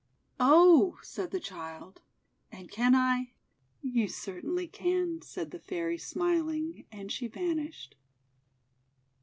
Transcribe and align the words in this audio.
"Oh!" 0.39 0.97
said 1.03 1.29
the 1.29 1.39
Child. 1.39 2.01
"And 2.51 2.71
can 2.71 2.95
I—" 2.95 3.33
'You 3.83 4.07
certainly 4.07 4.67
can," 4.67 5.21
said 5.21 5.51
the 5.51 5.59
Fairy, 5.59 5.99
smiling, 5.99 6.85
and 6.91 7.11
she 7.11 7.27
vanished. 7.27 7.95